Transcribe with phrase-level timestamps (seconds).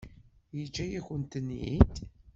[0.55, 1.95] Yeǧǧa-yakent-ten-id?